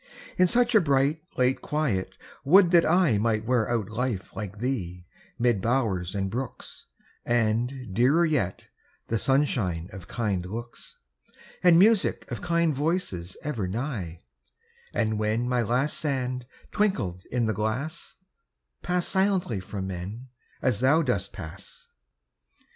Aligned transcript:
In 0.35 0.47
such 0.47 0.73
a 0.73 0.81
bright, 0.81 1.21
late 1.37 1.61
quiet, 1.61 2.15
would 2.43 2.71
that 2.71 2.87
I 2.89 3.19
Might 3.19 3.45
wear 3.45 3.69
out 3.69 3.91
life 3.91 4.35
like 4.35 4.57
thee, 4.57 5.05
mid 5.37 5.61
bowers 5.61 6.15
and 6.15 6.31
brooks, 6.31 6.87
And, 7.23 7.93
dearer 7.93 8.25
yet, 8.25 8.65
the 9.09 9.19
sunshine 9.19 9.89
of 9.93 10.07
kind 10.07 10.43
looks, 10.43 10.95
And 11.61 11.77
music 11.77 12.25
of 12.31 12.41
kind 12.41 12.73
voices 12.73 13.37
ever 13.43 13.67
nigh; 13.67 14.23
And 14.91 15.19
when 15.19 15.47
my 15.47 15.61
last 15.61 15.99
sand 15.99 16.47
twinkled 16.71 17.21
in 17.31 17.45
the 17.45 17.53
glass, 17.53 18.15
Pass 18.81 19.05
silently 19.07 19.59
from 19.59 19.85
men, 19.85 20.29
as 20.63 20.79
thou 20.79 21.03
dost 21.03 21.31
pass. 21.31 21.85